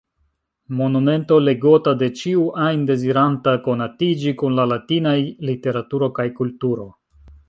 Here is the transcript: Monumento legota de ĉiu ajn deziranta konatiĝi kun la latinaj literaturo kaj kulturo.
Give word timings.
Monumento 0.77 1.35
legota 1.49 1.91
de 1.99 2.07
ĉiu 2.21 2.45
ajn 2.69 2.87
deziranta 2.91 3.53
konatiĝi 3.67 4.33
kun 4.41 4.57
la 4.61 4.65
latinaj 4.73 5.13
literaturo 5.51 6.11
kaj 6.21 6.27
kulturo. 6.41 6.87